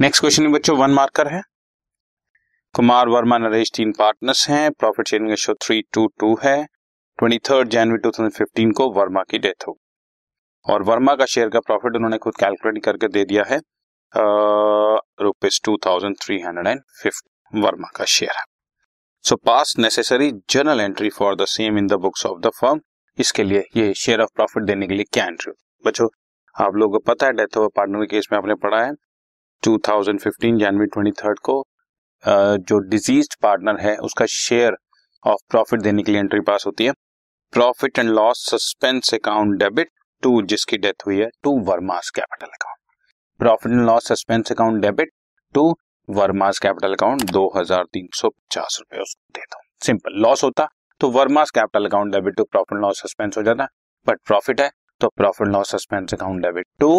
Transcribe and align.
Next 0.00 0.20
question 0.20 0.50
बच्चों 0.52 0.76
one 0.78 0.90
marker 0.90 1.28
है। 1.28 1.40
कुमार 2.74 3.08
वर्मा, 3.08 3.38
नरेश 3.38 3.70
तीन 3.76 3.90
पार्टनर्स 3.92 4.48
हैं। 4.50 4.70
Profit 4.72 5.08
sharing 5.08 5.30
ratio 5.30 5.54
three 5.62 5.80
two 5.94 6.06
two 6.20 6.32
है। 6.44 6.54
Twenty 7.18 7.38
third 7.48 7.68
January 7.68 7.98
two 7.98 8.10
thousand 8.10 8.32
fifteen 8.32 8.72
को 8.72 8.88
वर्मा 8.92 9.22
की 9.22 9.38
डेथ 9.38 9.66
हो। 9.68 9.76
और 10.66 10.82
वर्मा 10.82 11.14
का 11.14 11.26
शेयर 11.26 11.48
का 11.48 11.60
प्रॉफिट 11.60 11.96
उन्होंने 11.96 12.18
खुद 12.18 12.36
कैलकुलेट 12.40 12.82
करके 12.84 13.08
दे 13.08 13.24
दिया 13.24 13.44
है। 13.48 13.58
Rupees 15.22 15.60
two 15.64 15.76
thousand 15.86 16.16
three 16.22 16.40
hundred 16.42 16.66
and 16.66 16.80
fifty 17.02 17.60
Verma 17.60 17.90
का 17.96 18.04
शेयर 18.06 18.32
है। 18.38 18.44
So 19.24 19.36
pass 19.42 19.74
necessary 19.78 20.30
journal 20.50 20.80
entry 20.80 21.10
for 21.10 21.36
the 21.36 21.46
same 21.48 21.78
in 21.78 21.86
the 21.86 22.00
books 22.06 22.26
of 22.26 22.40
the 22.40 22.52
firm 22.60 22.80
इसके 23.18 23.44
लिए 23.44 23.64
ये 23.76 23.92
शेयर 23.96 24.22
ऑफ़ 24.22 24.30
प्रॉफिट 24.36 24.64
देने 24.64 24.86
के 24.86 24.94
लिए 24.94 25.06
क्या 25.12 25.26
एंट्री 25.26 25.52
बच्चों, 25.84 26.08
आप 26.56 26.74
लोगों 26.74 26.98
को 26.98 27.12
पता 27.12 27.26
है 27.26 27.32
डेथ 27.34 27.58
ऑफ़ 27.58 27.70
पार्टनर 27.76 28.06
केस 28.06 28.28
में 28.32 28.38
आपने 28.38 28.54
पढ़ा 28.64 28.84
है। 28.84 28.92
2015 29.62 30.58
जनवरी 30.58 30.86
23 30.96 31.38
को 31.44 31.62
जो 32.24 32.78
डिज़ीज़ 32.80 33.28
पार्टनर 33.42 33.80
है, 33.80 33.96
उसका 33.98 34.26
शेयर 34.28 34.76
ऑफ़ 35.24 35.40
प्रॉफिट 35.50 35.80
देने 35.82 36.02
के 36.02 36.12
लिए 36.12 36.20
एंट्री 36.20 36.40
पास 36.42 36.64
होती 36.66 36.84
है। 36.84 36.92
Profit 37.52 37.98
and 37.98 38.10
loss 38.10 38.44
suspense 38.50 39.14
account 39.14 39.58
debit 39.58 39.90
to 40.22 40.40
जिसकी 40.44 40.76
डेथ 40.78 41.06
हुई 41.06 41.18
है 41.18 41.28
to 41.44 41.58
Verma's 41.68 42.10
capital 42.16 42.46
account 42.48 42.78
profit 43.40 43.72
and 43.72 43.86
loss 43.86 44.08
suspense 44.08 44.52
account 44.52 44.82
debit 44.82 45.10
to 45.54 45.62
Verma's 46.08 46.58
capital 46.58 46.92
account 46.94 47.30
दो 47.30 47.46
हज़ार 47.56 47.84
तीन 47.92 48.08
सौ 48.14 48.28
पचास 48.28 48.78
रुपए 48.80 49.02
उसको 49.02 49.38
दे 49.38 49.44
दो। 49.44 49.62
सिंपल 49.86 50.20
लॉस 50.22 50.44
होता 50.44 50.68
तो 51.00 51.10
Verma's 51.10 51.50
capital 51.50 51.86
account 51.86 52.12
debit 52.14 52.36
to 52.36 52.44
profit 52.44 52.78
loss 52.80 53.02
suspense 53.02 53.38
हो 53.38 53.42
जाता। 53.42 53.66
बट 54.06 54.18
प्रॉफिट 54.26 54.60
है 54.60 54.70
तो 55.00 55.08
profit 55.16 55.48
loss 55.48 55.70
suspense 55.72 56.14
account 56.14 56.42
debit 56.42 56.66
to 56.80 56.90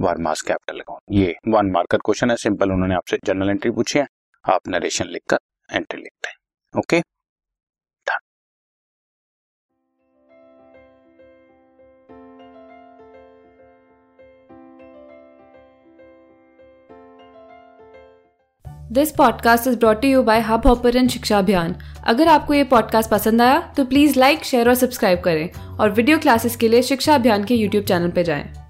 Verma's 0.00 0.42
capital 0.42 0.78
account 0.78 1.02
ये 1.12 1.36
वन 1.48 1.70
मार्कर 1.70 1.98
क्वेश्चन 1.98 2.30
है 2.30 2.36
सिंपल 2.36 2.72
उन्होंने 2.72 2.94
आपसे 2.94 3.18
जनरल 3.24 3.50
एंट्री 3.50 3.70
पूछी 3.70 3.98
है, 3.98 4.06
आप 4.48 4.68
नरेशन 4.68 5.06
लिखकर 5.06 5.38
एंट्री 5.72 6.02
लिखते 6.02 6.28
हैं 6.28 6.36
okay 6.78 7.02
this 18.92 19.10
podcast 19.12 19.66
is 19.66 19.78
brought 19.78 20.04
you 20.04 20.22
by 20.22 20.40
Hubhopper 20.66 21.08
शिक्षा 21.08 21.38
अभियान 21.38 21.76
अगर 22.06 22.28
आपको 22.28 22.54
ये 22.54 22.64
पॉडकास्ट 22.64 23.10
पसंद 23.10 23.42
आया 23.42 23.74
तो 23.76 23.84
प्लीज़ 23.84 24.18
लाइक 24.18 24.44
शेयर 24.44 24.68
और 24.68 24.74
सब्सक्राइब 24.74 25.20
करें 25.20 25.76
और 25.80 25.90
वीडियो 25.90 26.18
क्लासेस 26.18 26.56
के 26.56 26.68
लिए 26.68 26.82
शिक्षा 26.82 27.14
अभियान 27.14 27.44
के 27.44 27.54
यूट्यूब 27.54 27.84
चैनल 27.84 28.10
पर 28.10 28.22
जाएँ। 28.22 28.67